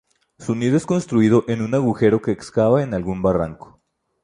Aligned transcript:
Su 0.39 0.55
nido 0.55 0.77
es 0.77 0.87
construido 0.87 1.45
en 1.47 1.61
un 1.61 1.75
agujero 1.75 2.23
que 2.23 2.31
excava 2.31 2.81
en 2.81 2.95
algún 2.95 3.21
barranco. 3.21 3.79